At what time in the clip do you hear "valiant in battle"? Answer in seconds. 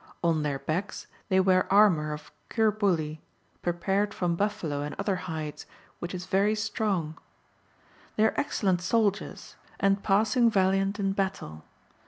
10.49-11.65